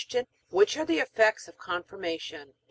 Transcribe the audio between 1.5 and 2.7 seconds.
Confirmation?